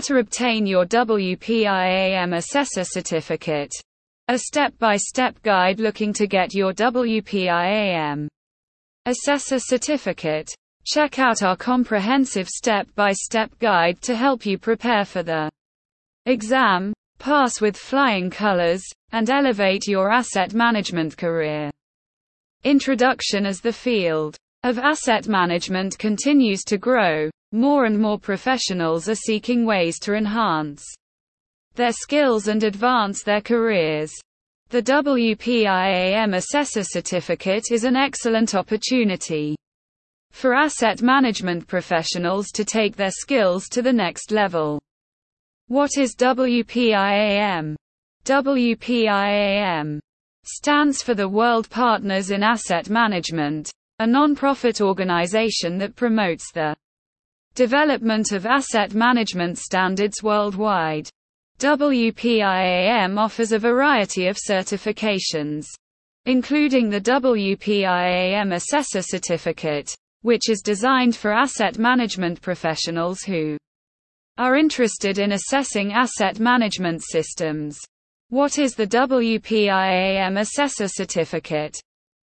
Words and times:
How 0.00 0.14
to 0.14 0.20
obtain 0.20 0.66
your 0.66 0.86
WPIAM 0.86 2.34
Assessor 2.34 2.84
Certificate. 2.84 3.70
A 4.28 4.38
step 4.38 4.72
by 4.78 4.96
step 4.96 5.36
guide 5.42 5.78
looking 5.78 6.14
to 6.14 6.26
get 6.26 6.54
your 6.54 6.72
WPIAM 6.72 8.26
Assessor 9.04 9.58
Certificate. 9.58 10.48
Check 10.86 11.18
out 11.18 11.42
our 11.42 11.54
comprehensive 11.54 12.48
step 12.48 12.88
by 12.94 13.12
step 13.12 13.50
guide 13.58 14.00
to 14.00 14.16
help 14.16 14.46
you 14.46 14.56
prepare 14.56 15.04
for 15.04 15.22
the 15.22 15.50
exam, 16.24 16.94
pass 17.18 17.60
with 17.60 17.76
flying 17.76 18.30
colors, 18.30 18.82
and 19.12 19.28
elevate 19.28 19.86
your 19.86 20.10
asset 20.10 20.54
management 20.54 21.14
career. 21.18 21.70
Introduction 22.64 23.44
As 23.44 23.60
the 23.60 23.70
field 23.70 24.34
of 24.62 24.78
asset 24.78 25.28
management 25.28 25.98
continues 25.98 26.62
to 26.64 26.78
grow, 26.78 27.28
more 27.52 27.84
and 27.84 27.98
more 27.98 28.18
professionals 28.18 29.08
are 29.08 29.14
seeking 29.14 29.66
ways 29.66 29.98
to 30.00 30.14
enhance 30.14 30.84
their 31.74 31.92
skills 31.92 32.48
and 32.48 32.62
advance 32.62 33.22
their 33.22 33.40
careers. 33.40 34.12
The 34.68 34.82
WPIAM 34.82 36.36
Assessor 36.36 36.84
Certificate 36.84 37.72
is 37.72 37.84
an 37.84 37.96
excellent 37.96 38.54
opportunity 38.54 39.56
for 40.30 40.54
asset 40.54 41.02
management 41.02 41.66
professionals 41.66 42.50
to 42.52 42.64
take 42.64 42.96
their 42.96 43.10
skills 43.10 43.68
to 43.70 43.82
the 43.82 43.92
next 43.92 44.30
level. 44.30 44.80
What 45.66 45.98
is 45.98 46.14
WPIAM? 46.16 47.74
WPIAM 48.24 49.98
stands 50.44 51.02
for 51.02 51.14
the 51.14 51.28
World 51.28 51.68
Partners 51.70 52.30
in 52.30 52.42
Asset 52.42 52.90
Management, 52.90 53.70
a 53.98 54.06
non-profit 54.06 54.80
organization 54.80 55.78
that 55.78 55.96
promotes 55.96 56.52
the 56.52 56.76
development 57.54 58.32
of 58.32 58.46
asset 58.46 58.94
management 58.94 59.58
standards 59.58 60.22
worldwide. 60.22 61.08
WPIAM 61.58 63.18
offers 63.18 63.52
a 63.52 63.58
variety 63.58 64.26
of 64.28 64.38
certifications, 64.38 65.66
including 66.26 66.88
the 66.88 67.00
WPIAM 67.00 68.54
Assessor 68.54 69.02
Certificate, 69.02 69.94
which 70.22 70.48
is 70.48 70.62
designed 70.62 71.16
for 71.16 71.32
asset 71.32 71.78
management 71.78 72.40
professionals 72.40 73.22
who 73.22 73.58
are 74.38 74.56
interested 74.56 75.18
in 75.18 75.32
assessing 75.32 75.92
asset 75.92 76.40
management 76.40 77.02
systems. 77.02 77.78
What 78.30 78.58
is 78.58 78.74
the 78.74 78.86
WPIAM 78.86 80.38
Assessor 80.38 80.88
Certificate? 80.88 81.76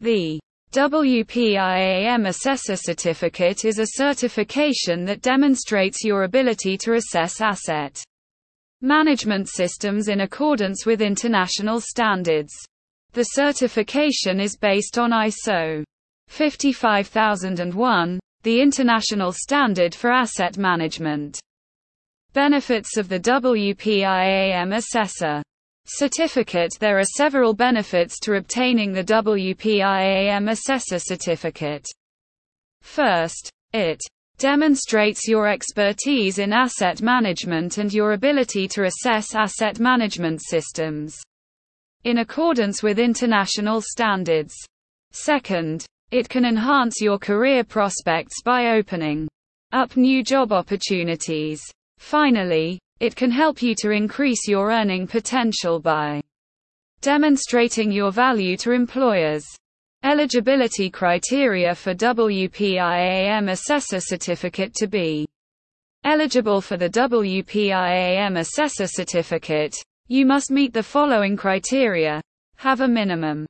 The 0.00 0.40
WPIAM 0.72 2.26
Assessor 2.28 2.76
Certificate 2.76 3.66
is 3.66 3.78
a 3.78 3.88
certification 3.88 5.04
that 5.04 5.20
demonstrates 5.20 6.02
your 6.02 6.22
ability 6.22 6.78
to 6.78 6.94
assess 6.94 7.42
asset 7.42 8.02
management 8.80 9.50
systems 9.50 10.08
in 10.08 10.22
accordance 10.22 10.86
with 10.86 11.02
international 11.02 11.78
standards. 11.78 12.54
The 13.12 13.24
certification 13.24 14.40
is 14.40 14.56
based 14.56 14.98
on 14.98 15.10
ISO 15.10 15.84
55001, 16.28 18.18
the 18.42 18.62
international 18.62 19.32
standard 19.32 19.94
for 19.94 20.10
asset 20.10 20.56
management. 20.56 21.38
Benefits 22.32 22.96
of 22.96 23.10
the 23.10 23.20
WPIAM 23.20 24.74
Assessor 24.74 25.42
Certificate 25.84 26.72
There 26.78 26.98
are 26.98 27.04
several 27.04 27.54
benefits 27.54 28.18
to 28.20 28.34
obtaining 28.34 28.92
the 28.92 29.02
WPIAM 29.02 30.50
Assessor 30.50 30.98
Certificate. 30.98 31.86
First, 32.82 33.50
it 33.72 34.00
demonstrates 34.38 35.26
your 35.26 35.48
expertise 35.48 36.38
in 36.38 36.52
asset 36.52 37.02
management 37.02 37.78
and 37.78 37.92
your 37.92 38.12
ability 38.12 38.68
to 38.68 38.84
assess 38.84 39.34
asset 39.34 39.80
management 39.80 40.40
systems 40.42 41.20
in 42.04 42.18
accordance 42.18 42.82
with 42.82 42.98
international 42.98 43.80
standards. 43.80 44.54
Second, 45.12 45.86
it 46.10 46.28
can 46.28 46.44
enhance 46.44 47.00
your 47.00 47.18
career 47.18 47.64
prospects 47.64 48.42
by 48.42 48.76
opening 48.76 49.28
up 49.72 49.96
new 49.96 50.22
job 50.22 50.52
opportunities. 50.52 51.62
Finally, 51.98 52.78
it 53.02 53.16
can 53.16 53.32
help 53.32 53.60
you 53.60 53.74
to 53.74 53.90
increase 53.90 54.46
your 54.46 54.70
earning 54.70 55.08
potential 55.08 55.80
by 55.80 56.22
demonstrating 57.00 57.90
your 57.90 58.12
value 58.12 58.56
to 58.56 58.70
employers. 58.70 59.44
Eligibility 60.04 60.88
criteria 60.88 61.74
for 61.74 61.94
WPIAM 61.94 63.50
Assessor 63.50 63.98
Certificate 63.98 64.72
to 64.74 64.86
be 64.86 65.26
eligible 66.04 66.60
for 66.60 66.76
the 66.76 66.88
WPIAM 66.88 68.38
Assessor 68.38 68.86
Certificate, 68.86 69.74
you 70.06 70.24
must 70.24 70.52
meet 70.52 70.72
the 70.72 70.82
following 70.82 71.36
criteria. 71.36 72.20
Have 72.58 72.82
a 72.82 72.88
minimum 72.88 73.46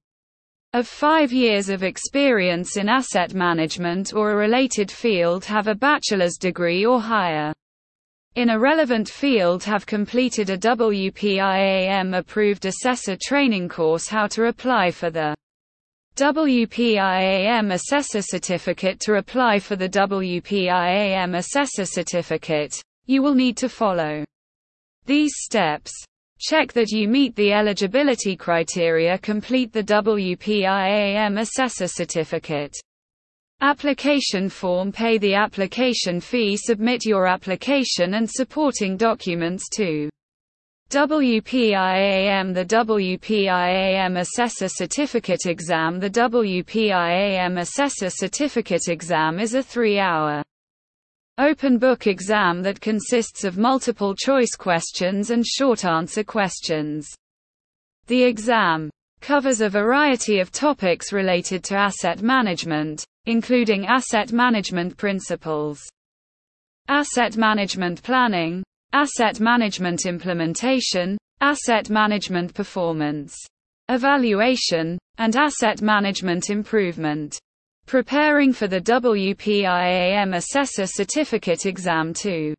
of 0.72 0.88
five 0.88 1.30
years 1.30 1.68
of 1.68 1.82
experience 1.82 2.78
in 2.78 2.88
asset 2.88 3.34
management 3.34 4.14
or 4.14 4.30
a 4.30 4.36
related 4.36 4.90
field 4.90 5.44
have 5.44 5.68
a 5.68 5.74
bachelor's 5.74 6.38
degree 6.38 6.86
or 6.86 6.98
higher. 6.98 7.52
In 8.34 8.48
a 8.48 8.58
relevant 8.58 9.10
field 9.10 9.62
have 9.64 9.84
completed 9.84 10.48
a 10.48 10.56
WPIAM 10.56 12.16
approved 12.16 12.64
assessor 12.64 13.14
training 13.22 13.68
course 13.68 14.08
how 14.08 14.26
to 14.28 14.46
apply 14.46 14.90
for 14.90 15.10
the 15.10 15.34
WPIAM 16.16 17.72
Assessor 17.74 18.22
Certificate 18.22 18.98
To 19.00 19.16
apply 19.16 19.58
for 19.58 19.76
the 19.76 19.88
WPIAM 19.88 21.36
Assessor 21.36 21.84
Certificate, 21.84 22.74
you 23.04 23.20
will 23.20 23.34
need 23.34 23.58
to 23.58 23.68
follow 23.68 24.24
these 25.04 25.32
steps. 25.36 25.92
Check 26.40 26.72
that 26.72 26.90
you 26.90 27.08
meet 27.08 27.36
the 27.36 27.52
eligibility 27.52 28.34
criteria 28.34 29.18
complete 29.18 29.74
the 29.74 29.84
WPIAM 29.84 31.38
Assessor 31.38 31.86
Certificate. 31.86 32.74
Application 33.62 34.48
form. 34.48 34.90
Pay 34.90 35.18
the 35.18 35.34
application 35.34 36.20
fee. 36.20 36.56
Submit 36.56 37.04
your 37.06 37.28
application 37.28 38.14
and 38.14 38.28
supporting 38.28 38.96
documents 38.96 39.68
to 39.76 40.10
WPIAM 40.90 42.52
The 42.52 42.64
WPIAM 42.64 44.18
Assessor 44.18 44.66
Certificate 44.66 45.46
Exam. 45.46 46.00
The 46.00 46.10
WPIAM 46.10 47.60
Assessor 47.60 48.10
Certificate 48.10 48.88
Exam 48.88 49.38
is 49.38 49.54
a 49.54 49.62
three-hour 49.62 50.42
open 51.38 51.78
book 51.78 52.08
exam 52.08 52.62
that 52.62 52.80
consists 52.80 53.44
of 53.44 53.58
multiple 53.58 54.16
choice 54.16 54.56
questions 54.56 55.30
and 55.30 55.46
short 55.46 55.84
answer 55.84 56.24
questions. 56.24 57.08
The 58.08 58.24
exam 58.24 58.90
covers 59.20 59.60
a 59.60 59.68
variety 59.68 60.40
of 60.40 60.50
topics 60.50 61.12
related 61.12 61.62
to 61.64 61.76
asset 61.76 62.22
management, 62.22 63.06
including 63.26 63.86
asset 63.86 64.32
management 64.32 64.96
principles, 64.96 65.80
asset 66.88 67.36
management 67.36 68.02
planning, 68.02 68.62
asset 68.92 69.40
management 69.40 70.06
implementation, 70.06 71.16
asset 71.40 71.88
management 71.88 72.52
performance, 72.54 73.36
evaluation, 73.88 74.98
and 75.18 75.36
asset 75.36 75.82
management 75.82 76.50
improvement. 76.50 77.38
Preparing 77.86 78.52
for 78.52 78.68
the 78.68 78.80
WPIAM 78.80 80.36
Assessor 80.36 80.86
Certificate 80.86 81.66
Exam 81.66 82.14
2. 82.14 82.54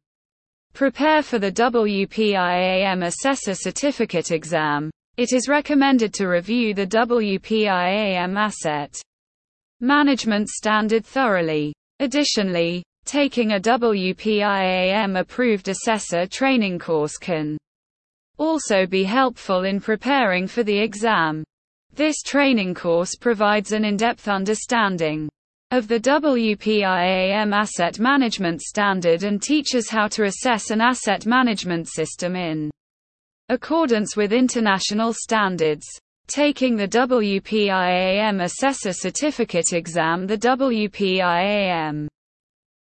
Prepare 0.73 1.23
for 1.23 1.39
the 1.39 1.51
WPIAM 1.51 3.05
Assessor 3.05 3.53
Certificate 3.53 4.31
Exam. 4.31 4.91
It 5.17 5.31
is 5.31 5.47
recommended 5.47 6.13
to 6.15 6.27
review 6.27 6.73
the 6.73 6.87
WPIAM 6.87 8.37
Asset 8.37 9.01
Management 9.81 10.49
Standard 10.49 11.05
thoroughly. 11.05 11.73
Additionally, 11.99 12.83
Taking 13.05 13.51
a 13.51 13.59
WPIAM 13.59 15.19
approved 15.19 15.67
assessor 15.67 16.25
training 16.25 16.79
course 16.79 17.17
can 17.17 17.57
also 18.37 18.85
be 18.85 19.03
helpful 19.03 19.65
in 19.65 19.81
preparing 19.81 20.47
for 20.47 20.63
the 20.63 20.79
exam. 20.79 21.43
This 21.91 22.21
training 22.23 22.75
course 22.75 23.15
provides 23.15 23.73
an 23.73 23.83
in-depth 23.83 24.29
understanding 24.29 25.29
of 25.71 25.89
the 25.89 25.99
WPIAM 25.99 27.53
asset 27.53 27.99
management 27.99 28.61
standard 28.61 29.23
and 29.23 29.41
teaches 29.41 29.89
how 29.89 30.07
to 30.07 30.23
assess 30.23 30.71
an 30.71 30.79
asset 30.79 31.25
management 31.25 31.89
system 31.89 32.35
in 32.37 32.71
accordance 33.49 34.15
with 34.15 34.31
international 34.31 35.13
standards. 35.13 35.85
Taking 36.27 36.77
the 36.77 36.87
WPIAM 36.87 38.43
Assessor 38.43 38.93
Certificate 38.93 39.73
exam 39.73 40.25
The 40.25 40.37
WPIAM 40.37 42.07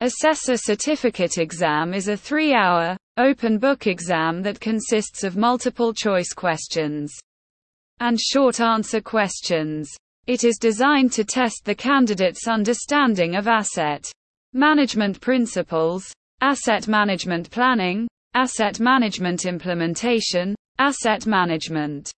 Assessor 0.01 0.57
Certificate 0.57 1.37
exam 1.37 1.93
is 1.93 2.09
a 2.09 2.17
three-hour, 2.17 2.97
open-book 3.17 3.87
exam 3.87 4.41
that 4.43 4.59
consists 4.59 5.23
of 5.23 5.37
multiple-choice 5.37 6.33
questions 6.33 7.13
and 7.99 8.19
short-answer 8.19 9.01
questions. 9.01 9.89
It 10.27 10.43
is 10.43 10.57
designed 10.57 11.11
to 11.13 11.23
test 11.23 11.65
the 11.65 11.75
candidate's 11.75 12.47
understanding 12.47 13.35
of 13.35 13.47
asset 13.47 14.11
management 14.53 15.21
principles, 15.21 16.11
asset 16.41 16.87
management 16.87 17.49
planning, 17.49 18.07
asset 18.35 18.79
management 18.79 19.45
implementation, 19.45 20.55
asset 20.77 21.25
management, 21.25 22.11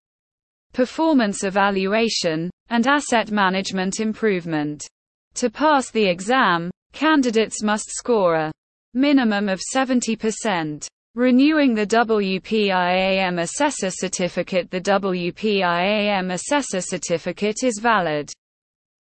performance 0.73 1.43
evaluation, 1.43 2.49
and 2.69 2.87
asset 2.87 3.31
management 3.31 3.99
improvement. 3.99 4.87
To 5.35 5.49
pass 5.49 5.91
the 5.91 6.05
exam, 6.05 6.71
candidates 6.93 7.63
must 7.63 7.89
score 7.89 8.35
a 8.35 8.51
minimum 8.93 9.49
of 9.49 9.61
70%. 9.73 10.87
Renewing 11.15 11.73
the 11.73 11.85
WPIAM 11.85 13.41
Assessor 13.41 13.89
Certificate 13.89 14.71
The 14.71 14.79
WPIAM 14.79 16.31
Assessor 16.31 16.79
Certificate 16.79 17.63
is 17.63 17.79
valid 17.79 18.31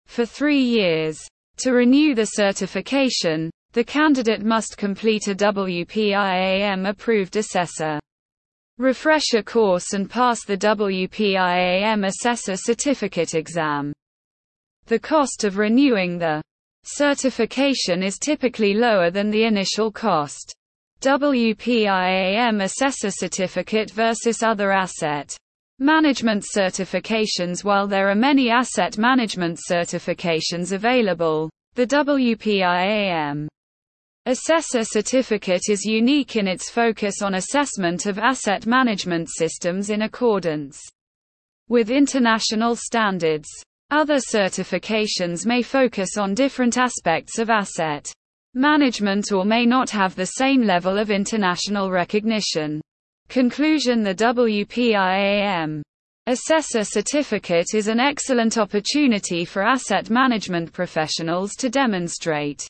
for 0.06 0.24
three 0.24 0.62
years. 0.62 1.18
To 1.58 1.72
renew 1.72 2.14
the 2.14 2.26
certification, 2.26 3.50
the 3.72 3.82
candidate 3.82 4.44
must 4.44 4.76
complete 4.76 5.26
a 5.26 5.34
WPIAM 5.34 6.88
approved 6.88 7.36
assessor 7.36 7.98
refresher 8.78 9.42
course 9.42 9.92
and 9.94 10.10
pass 10.10 10.44
the 10.44 10.56
WPIAM 10.56 12.06
Assessor 12.06 12.56
Certificate 12.56 13.34
exam. 13.34 13.92
The 14.86 14.98
cost 14.98 15.44
of 15.44 15.58
renewing 15.58 16.18
the 16.18 16.42
certification 16.84 18.02
is 18.02 18.18
typically 18.18 18.74
lower 18.74 19.10
than 19.10 19.30
the 19.30 19.44
initial 19.44 19.90
cost. 19.90 20.54
WPIAM 21.00 22.62
Assessor 22.62 23.10
Certificate 23.10 23.90
versus 23.90 24.42
other 24.42 24.72
asset 24.72 25.36
management 25.78 26.44
certifications 26.44 27.64
While 27.64 27.86
there 27.86 28.08
are 28.08 28.14
many 28.14 28.48
asset 28.50 28.96
management 28.96 29.58
certifications 29.70 30.72
available, 30.72 31.50
the 31.74 31.86
WPIAM 31.86 33.46
Assessor 34.28 34.82
certificate 34.82 35.68
is 35.68 35.84
unique 35.84 36.34
in 36.34 36.48
its 36.48 36.68
focus 36.68 37.22
on 37.22 37.36
assessment 37.36 38.06
of 38.06 38.18
asset 38.18 38.66
management 38.66 39.28
systems 39.30 39.88
in 39.88 40.02
accordance 40.02 40.80
with 41.68 41.92
international 41.92 42.74
standards. 42.74 43.46
Other 43.92 44.16
certifications 44.16 45.46
may 45.46 45.62
focus 45.62 46.16
on 46.16 46.34
different 46.34 46.76
aspects 46.76 47.38
of 47.38 47.50
asset 47.50 48.12
management 48.54 49.30
or 49.30 49.44
may 49.44 49.64
not 49.64 49.90
have 49.90 50.16
the 50.16 50.26
same 50.26 50.62
level 50.62 50.98
of 50.98 51.12
international 51.12 51.92
recognition. 51.92 52.80
Conclusion 53.28 54.02
The 54.02 54.16
WPIAM 54.16 55.82
Assessor 56.26 56.82
Certificate 56.82 57.74
is 57.74 57.86
an 57.86 58.00
excellent 58.00 58.58
opportunity 58.58 59.44
for 59.44 59.62
asset 59.62 60.10
management 60.10 60.72
professionals 60.72 61.52
to 61.58 61.70
demonstrate 61.70 62.66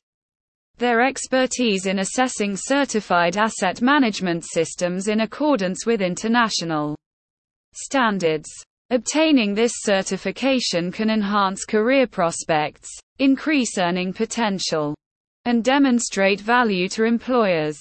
their 0.78 1.02
expertise 1.02 1.86
in 1.86 2.00
assessing 2.00 2.56
certified 2.56 3.36
asset 3.36 3.80
management 3.82 4.44
systems 4.44 5.08
in 5.08 5.20
accordance 5.20 5.86
with 5.86 6.02
international 6.02 6.96
standards. 7.72 8.48
Obtaining 8.90 9.54
this 9.54 9.72
certification 9.82 10.92
can 10.92 11.10
enhance 11.10 11.64
career 11.64 12.06
prospects, 12.06 12.88
increase 13.18 13.78
earning 13.78 14.12
potential, 14.12 14.94
and 15.44 15.64
demonstrate 15.64 16.40
value 16.40 16.88
to 16.88 17.04
employers. 17.04 17.78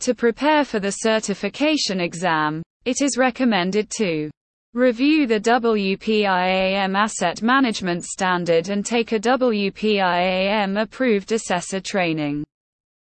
To 0.00 0.14
prepare 0.14 0.64
for 0.64 0.80
the 0.80 0.92
certification 0.92 2.00
exam, 2.00 2.62
it 2.84 3.02
is 3.02 3.18
recommended 3.18 3.90
to 3.98 4.30
Review 4.74 5.26
the 5.26 5.40
WPIAM 5.40 6.94
Asset 6.94 7.40
Management 7.40 8.04
Standard 8.04 8.68
and 8.68 8.84
take 8.84 9.12
a 9.12 9.18
WPIAM 9.18 10.80
approved 10.82 11.32
assessor 11.32 11.80
training 11.80 12.44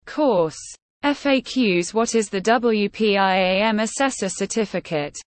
course. 0.06 0.58
FAQs 1.05 1.93
What 1.93 2.14
is 2.14 2.29
the 2.29 2.41
WPIAM 2.41 3.82
Assessor 3.82 4.29
Certificate? 4.29 5.19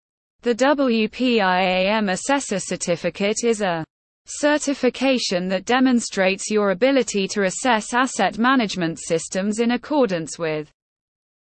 The 0.43 0.55
WPIAM 0.55 2.11
Assessor 2.11 2.59
Certificate 2.59 3.43
is 3.43 3.61
a 3.61 3.83
certification 4.25 5.49
that 5.49 5.65
demonstrates 5.65 6.49
your 6.49 6.71
ability 6.71 7.27
to 7.29 7.43
assess 7.43 7.93
asset 7.93 8.37
management 8.37 8.97
systems 8.97 9.59
in 9.59 9.71
accordance 9.71 10.39
with 10.39 10.71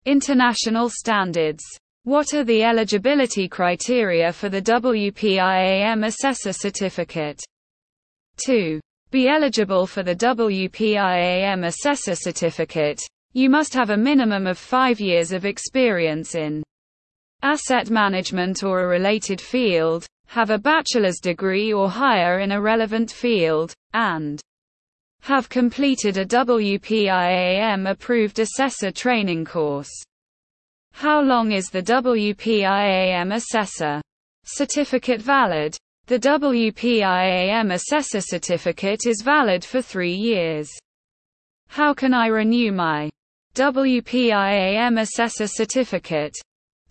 international 0.05 0.89
standards. 0.89 1.63
What 2.07 2.33
are 2.33 2.45
the 2.45 2.63
eligibility 2.63 3.49
criteria 3.49 4.31
for 4.31 4.47
the 4.47 4.61
WPIAM 4.61 6.05
Assessor 6.05 6.53
Certificate? 6.53 7.43
2. 8.45 8.79
Be 9.11 9.27
eligible 9.27 9.85
for 9.85 10.03
the 10.03 10.15
WPIAM 10.15 11.65
Assessor 11.65 12.15
Certificate, 12.15 13.01
you 13.33 13.49
must 13.49 13.73
have 13.73 13.89
a 13.89 13.97
minimum 13.97 14.47
of 14.47 14.57
five 14.57 15.01
years 15.01 15.33
of 15.33 15.43
experience 15.43 16.33
in 16.33 16.63
asset 17.41 17.89
management 17.89 18.63
or 18.63 18.83
a 18.83 18.87
related 18.87 19.41
field, 19.41 20.05
have 20.27 20.49
a 20.49 20.57
bachelor's 20.57 21.19
degree 21.19 21.73
or 21.73 21.89
higher 21.89 22.39
in 22.39 22.53
a 22.53 22.61
relevant 22.61 23.11
field, 23.11 23.73
and 23.93 24.39
have 25.23 25.49
completed 25.49 26.17
a 26.17 26.25
WPIAM 26.25 27.91
approved 27.91 28.39
assessor 28.39 28.91
training 28.91 29.43
course. 29.43 29.91
How 30.97 31.21
long 31.21 31.51
is 31.51 31.69
the 31.69 31.83
WPIAM 31.83 33.31
Assessor 33.35 34.01
certificate 34.45 35.21
valid? 35.21 35.77
The 36.07 36.17
WPIAM 36.17 37.71
Assessor 37.71 38.19
certificate 38.19 39.05
is 39.05 39.21
valid 39.21 39.63
for 39.63 39.79
three 39.79 40.15
years. 40.15 40.67
How 41.67 41.93
can 41.93 42.15
I 42.15 42.25
renew 42.25 42.71
my 42.71 43.11
WPIAM 43.53 44.99
Assessor 44.99 45.45
certificate? 45.45 46.35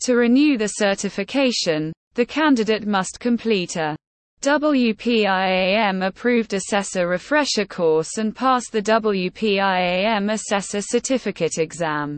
To 0.02 0.14
renew 0.14 0.56
the 0.56 0.68
certification, 0.68 1.92
the 2.14 2.26
candidate 2.26 2.86
must 2.86 3.18
complete 3.18 3.74
a 3.74 3.96
WPIAM 4.40 6.06
approved 6.06 6.54
assessor 6.54 7.08
refresher 7.08 7.64
course 7.64 8.18
and 8.18 8.36
pass 8.36 8.70
the 8.70 8.82
WPIAM 8.82 10.30
Assessor 10.30 10.80
certificate 10.80 11.58
exam. 11.58 12.16